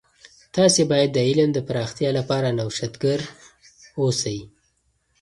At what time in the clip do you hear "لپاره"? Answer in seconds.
2.19-2.55